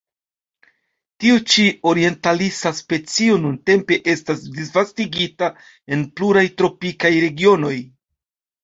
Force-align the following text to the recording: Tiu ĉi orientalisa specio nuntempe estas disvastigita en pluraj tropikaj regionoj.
Tiu 1.23 1.35
ĉi 1.53 1.65
orientalisa 1.91 2.73
specio 2.79 3.37
nuntempe 3.45 4.01
estas 4.17 4.43
disvastigita 4.57 5.53
en 5.99 6.07
pluraj 6.19 6.49
tropikaj 6.63 7.15
regionoj. 7.29 7.77